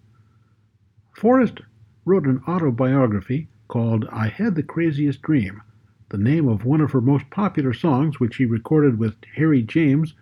Forrest 1.14 1.62
wrote 2.04 2.26
an 2.26 2.42
autobiography 2.46 3.48
called 3.70 4.06
I 4.12 4.28
Had 4.28 4.56
the 4.56 4.64
Craziest 4.64 5.22
Dream, 5.22 5.62
the 6.10 6.18
name 6.18 6.50
of 6.50 6.66
one 6.66 6.82
of 6.82 6.92
her 6.92 7.00
most 7.00 7.30
popular 7.30 7.74
songs, 7.74 8.20
which 8.20 8.36
she 8.36 8.46
recorded 8.46 9.00
with 9.00 9.16
Harry 9.36 9.62
James 9.62 10.14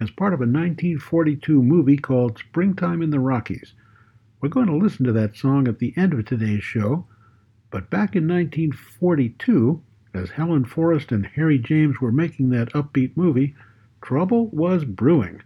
as 0.00 0.10
part 0.10 0.32
of 0.32 0.40
a 0.40 0.46
1942 0.46 1.60
movie 1.60 1.96
called 1.96 2.38
Springtime 2.38 3.02
in 3.02 3.10
the 3.10 3.18
Rockies. 3.18 3.74
We're 4.40 4.50
going 4.50 4.68
to 4.68 4.76
listen 4.76 5.04
to 5.04 5.12
that 5.12 5.34
song 5.34 5.66
at 5.66 5.80
the 5.80 5.92
end 5.96 6.12
of 6.12 6.24
today's 6.24 6.62
show, 6.62 7.06
but 7.72 7.90
back 7.90 8.14
in 8.14 8.28
1942, 8.28 9.82
as 10.16 10.30
Helen 10.30 10.64
Forrest 10.64 11.12
and 11.12 11.26
Harry 11.26 11.58
James 11.58 12.00
were 12.00 12.10
making 12.10 12.48
that 12.50 12.72
upbeat 12.72 13.16
movie, 13.16 13.54
trouble 14.00 14.48
was 14.48 14.84
brewing. 14.84 15.42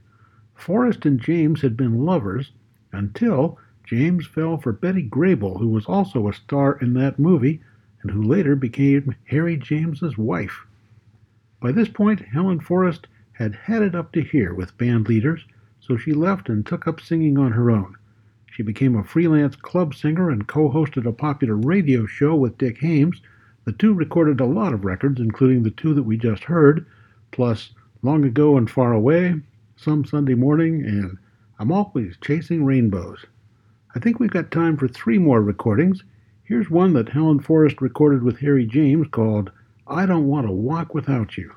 Forrest 0.55 1.05
and 1.05 1.21
James 1.21 1.63
had 1.63 1.77
been 1.77 2.05
lovers 2.05 2.53
until 2.93 3.59
James 3.85 4.27
fell 4.27 4.57
for 4.57 4.73
Betty 4.73 5.03
Grable, 5.03 5.59
who 5.59 5.69
was 5.69 5.87
also 5.87 6.29
a 6.29 6.33
star 6.33 6.79
in 6.81 6.95
that 6.95 7.19
movie 7.19 7.61
and 8.03 8.11
who 8.11 8.23
later 8.23 8.55
became 8.55 9.15
Harry 9.25 9.57
James's 9.57 10.17
wife. 10.17 10.67
By 11.61 11.73
this 11.73 11.89
point, 11.89 12.21
Helen 12.21 12.61
Forrest 12.61 13.07
had 13.33 13.55
had 13.55 13.83
it 13.83 13.95
up 13.95 14.13
to 14.13 14.23
here 14.23 14.55
with 14.55 14.79
band 14.79 15.09
leaders, 15.09 15.45
so 15.81 15.97
she 15.97 16.13
left 16.13 16.49
and 16.49 16.65
took 16.65 16.87
up 16.87 17.01
singing 17.01 17.39
on 17.39 17.53
her 17.53 17.71
own. 17.71 17.97
She 18.51 18.63
became 18.63 18.97
a 18.97 19.05
freelance 19.05 19.57
club 19.57 19.95
singer 19.95 20.31
and 20.31 20.47
co 20.47 20.71
hosted 20.71 21.07
a 21.07 21.13
popular 21.13 21.57
radio 21.57 22.07
show 22.07 22.35
with 22.35 22.59
Dick 22.59 22.79
Haymes. 22.79 23.21
The 23.71 23.77
two 23.77 23.95
recorded 23.95 24.41
a 24.41 24.47
lot 24.47 24.73
of 24.73 24.85
records, 24.85 25.21
including 25.21 25.63
the 25.63 25.71
two 25.71 25.95
that 25.95 26.03
we 26.03 26.17
just 26.17 26.43
heard, 26.43 26.85
plus 27.31 27.71
Long 28.03 28.25
Ago 28.25 28.57
and 28.57 28.69
Far 28.69 28.93
Away, 28.93 29.37
Some 29.77 30.05
Sunday 30.05 30.35
Morning, 30.35 30.85
and 30.85 31.17
I'm 31.57 31.71
Always 31.71 32.17
Chasing 32.21 32.65
Rainbows. 32.65 33.27
I 33.95 34.01
think 34.01 34.19
we've 34.19 34.29
got 34.29 34.51
time 34.51 34.77
for 34.77 34.89
three 34.89 35.19
more 35.19 35.41
recordings. 35.41 36.03
Here's 36.43 36.69
one 36.69 36.95
that 36.95 37.11
Helen 37.11 37.39
Forrest 37.39 37.81
recorded 37.81 38.25
with 38.25 38.41
Harry 38.41 38.67
James 38.67 39.07
called 39.13 39.53
I 39.87 40.05
Don't 40.05 40.27
Want 40.27 40.49
to 40.49 40.53
Walk 40.53 40.93
Without 40.93 41.39
You. 41.39 41.55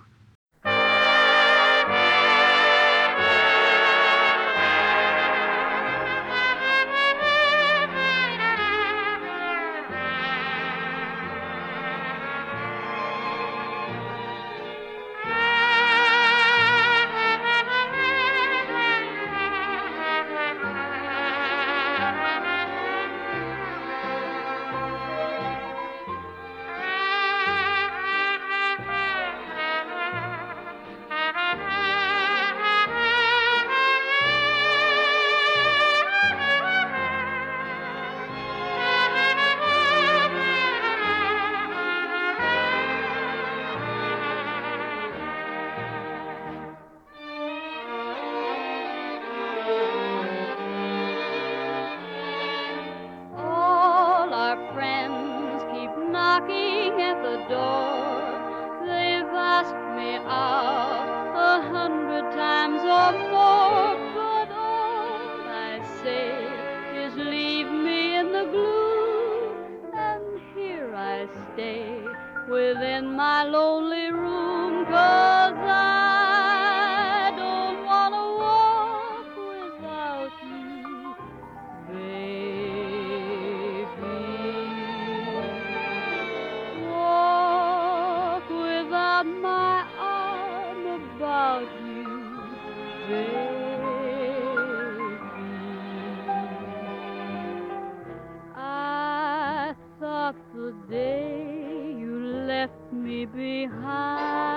Behind. 103.25 104.52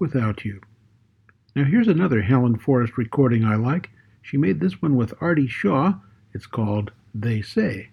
Without 0.00 0.44
you. 0.44 0.60
Now, 1.56 1.64
here's 1.64 1.88
another 1.88 2.22
Helen 2.22 2.56
Forrest 2.56 2.96
recording 2.96 3.44
I 3.44 3.56
like. 3.56 3.90
She 4.22 4.36
made 4.36 4.60
this 4.60 4.80
one 4.80 4.96
with 4.96 5.14
Artie 5.20 5.48
Shaw. 5.48 5.94
It's 6.32 6.46
called 6.46 6.92
They 7.14 7.42
Say. 7.42 7.90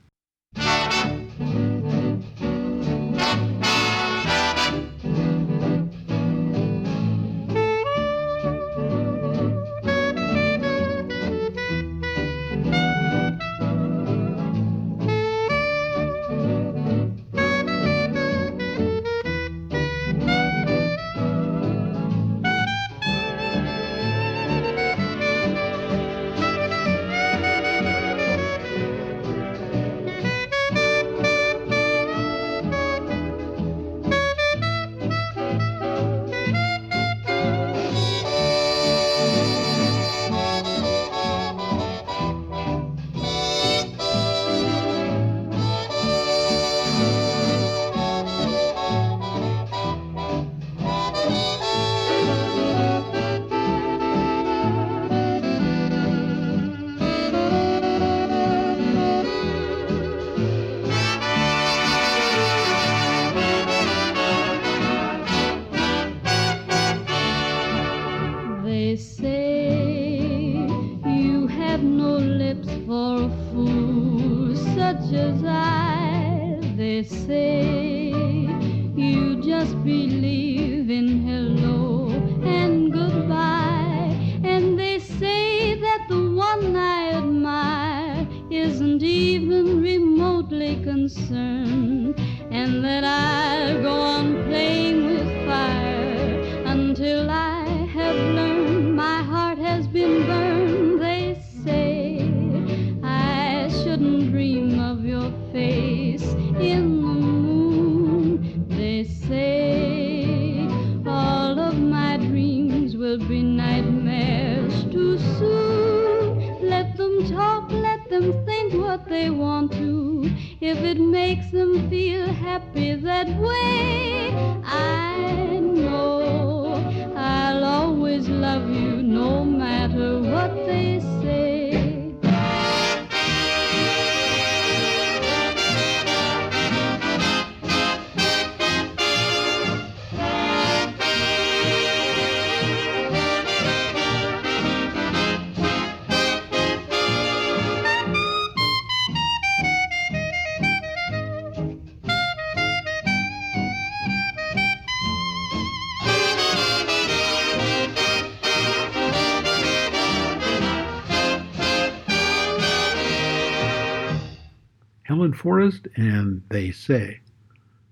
Forrest 165.65 165.87
and 165.95 166.43
They 166.49 166.69
Say. 166.69 167.21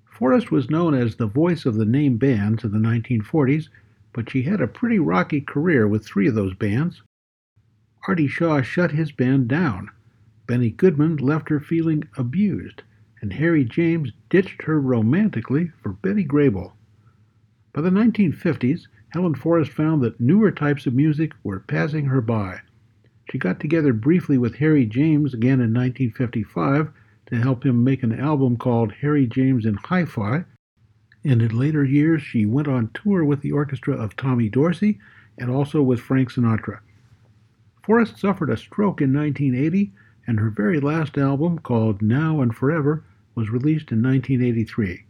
Forrest 0.05 0.51
was 0.51 0.69
known 0.69 0.93
as 0.93 1.15
the 1.15 1.25
voice 1.25 1.65
of 1.65 1.73
the 1.73 1.87
name 1.87 2.17
bands 2.17 2.63
in 2.63 2.71
the 2.71 2.77
1940s, 2.77 3.69
but 4.13 4.29
she 4.29 4.43
had 4.43 4.61
a 4.61 4.67
pretty 4.67 4.99
rocky 4.99 5.41
career 5.41 5.87
with 5.87 6.05
three 6.05 6.27
of 6.27 6.35
those 6.35 6.53
bands. 6.53 7.01
Artie 8.07 8.27
Shaw 8.27 8.61
shut 8.61 8.91
his 8.91 9.11
band 9.11 9.47
down. 9.47 9.89
Benny 10.45 10.69
Goodman 10.69 11.17
left 11.17 11.49
her 11.49 11.59
feeling 11.59 12.03
abused, 12.15 12.83
and 13.23 13.33
Harry 13.33 13.65
James 13.65 14.11
ditched 14.29 14.61
her 14.65 14.79
romantically 14.79 15.71
for 15.81 15.93
Betty 15.93 16.25
Grable. 16.25 16.73
By 17.73 17.81
the 17.81 17.89
1950s, 17.89 18.85
Helen 19.13 19.33
Forrest 19.33 19.71
found 19.71 20.03
that 20.03 20.21
newer 20.21 20.51
types 20.51 20.85
of 20.85 20.93
music 20.93 21.31
were 21.41 21.61
passing 21.61 22.05
her 22.05 22.21
by. 22.21 22.59
She 23.31 23.39
got 23.39 23.59
together 23.59 23.93
briefly 23.93 24.37
with 24.37 24.57
Harry 24.57 24.85
James 24.85 25.33
again 25.33 25.59
in 25.59 25.73
1955 25.73 26.91
to 27.27 27.35
help 27.35 27.65
him 27.65 27.83
make 27.83 28.03
an 28.03 28.19
album 28.19 28.57
called 28.57 28.91
Harry 29.01 29.27
James 29.27 29.65
in 29.65 29.75
Hi-Fi, 29.75 30.45
and 31.23 31.41
in 31.41 31.57
later 31.57 31.83
years 31.83 32.21
she 32.21 32.45
went 32.45 32.67
on 32.67 32.89
tour 32.93 33.23
with 33.23 33.41
the 33.41 33.51
orchestra 33.51 33.95
of 33.95 34.15
Tommy 34.15 34.49
Dorsey 34.49 34.99
and 35.37 35.49
also 35.49 35.81
with 35.81 35.99
Frank 35.99 36.31
Sinatra. 36.31 36.79
Forrest 37.81 38.17
suffered 38.17 38.49
a 38.49 38.57
stroke 38.57 39.01
in 39.01 39.13
1980, 39.13 39.91
and 40.25 40.39
her 40.39 40.49
very 40.49 40.79
last 40.79 41.17
album, 41.17 41.59
called 41.59 42.01
Now 42.01 42.39
and 42.39 42.55
Forever, 42.55 43.03
was 43.35 43.49
released 43.49 43.91
in 43.91 44.01
1983. 44.01 45.05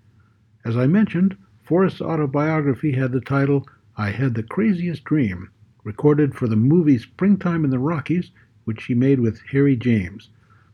As 0.66 0.78
I 0.78 0.88
mentioned, 0.88 1.38
Forrest's 1.64 2.02
autobiography 2.02 2.94
had 2.94 3.12
the 3.12 3.22
title 3.22 3.68
I 3.96 4.10
Had 4.10 4.34
the 4.34 4.44
Craziest 4.44 5.04
Dream, 5.04 5.50
recorded 5.84 6.34
for 6.34 6.48
the 6.48 6.56
movie 6.56 6.98
Springtime 6.98 7.64
in 7.64 7.70
the 7.70 7.80
Rockies, 7.80 8.32
which 8.64 8.82
she 8.82 8.94
made 8.94 9.20
with 9.20 9.42
Harry 9.52 9.76
James. 9.76 10.30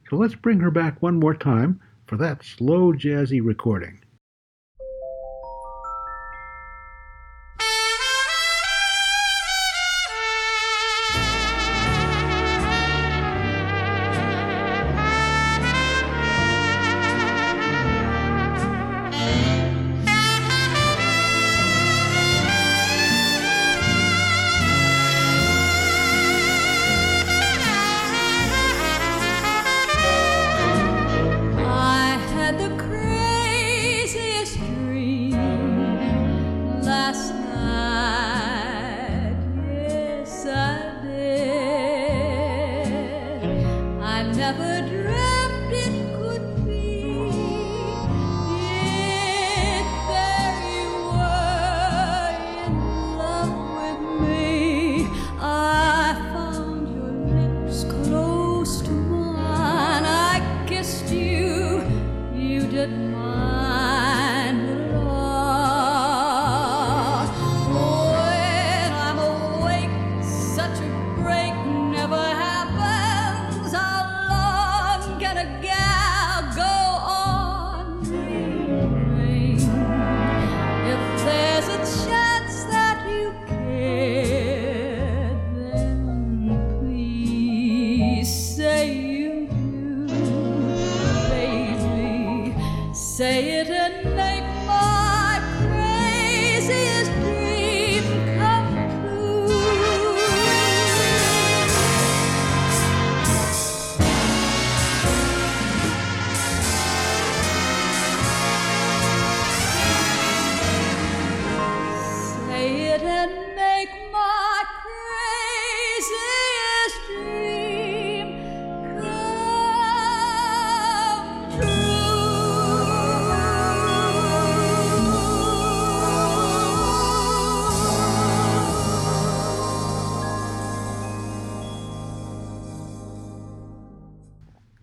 So 0.10 0.18
let's 0.18 0.36
bring 0.36 0.60
her 0.62 0.72
back 0.72 1.02
one 1.02 1.20
more 1.20 1.36
time 1.36 1.80
for 2.08 2.18
that 2.18 2.44
slow, 2.44 2.94
jazzy 2.94 3.42
recording. 3.44 4.00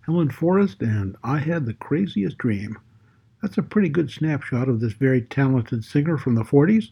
Helen 0.07 0.29
Forrest 0.29 0.81
and 0.81 1.17
I 1.21 1.39
Had 1.39 1.65
the 1.65 1.73
Craziest 1.73 2.37
Dream. 2.37 2.77
That's 3.41 3.57
a 3.57 3.61
pretty 3.61 3.89
good 3.89 4.09
snapshot 4.09 4.69
of 4.69 4.79
this 4.79 4.93
very 4.93 5.21
talented 5.21 5.83
singer 5.83 6.17
from 6.17 6.35
the 6.35 6.45
40s. 6.45 6.91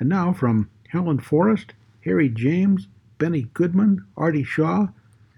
And 0.00 0.08
now 0.08 0.32
from 0.32 0.70
Helen 0.88 1.18
Forrest, 1.18 1.74
Harry 2.06 2.30
James, 2.30 2.88
Benny 3.18 3.42
Goodman, 3.52 4.02
Artie 4.16 4.44
Shaw, 4.44 4.88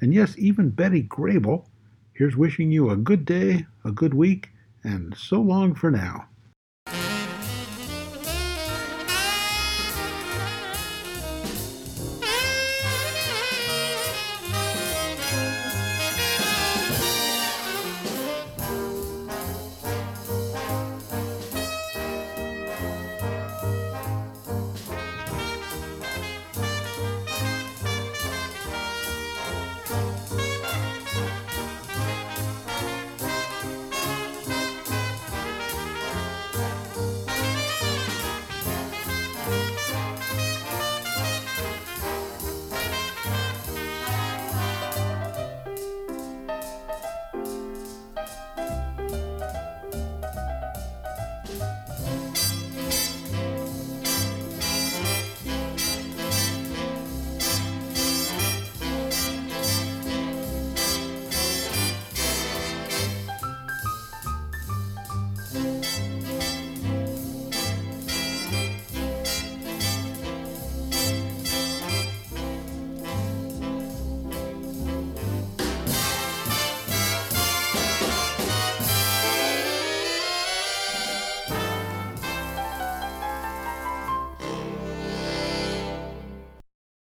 and 0.01 0.15
yes, 0.15 0.37
even 0.39 0.71
Betty 0.71 1.03
Grable, 1.03 1.65
here's 2.13 2.37
wishing 2.37 2.71
you 2.71 2.91
a 2.91 2.97
good 2.97 3.25
day, 3.25 3.67
a 3.85 3.91
good 3.91 4.15
week, 4.15 4.51
and 4.85 5.13
so 5.17 5.41
long 5.41 5.75
for 5.75 5.91
now. 5.91 6.29